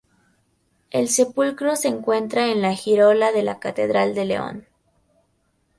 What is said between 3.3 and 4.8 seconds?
de la Catedral de León.